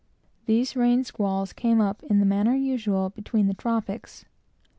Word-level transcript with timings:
These 0.47 0.75
rain 0.75 1.03
squalls 1.03 1.53
came 1.53 1.79
up 1.79 2.01
in 2.01 2.17
the 2.17 2.25
manner 2.25 2.55
usual 2.55 3.11
between 3.11 3.45
the 3.45 3.53
tropics. 3.53 4.25